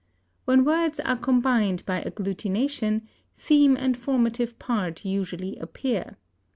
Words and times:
When 0.45 0.63
words 0.63 0.99
are 0.99 1.15
combined 1.15 1.85
by 1.85 2.01
agglutination, 2.01 3.03
theme 3.37 3.77
and 3.77 3.95
formative 3.95 4.57
part 4.57 5.05
usually 5.05 5.57
appear. 5.57 6.17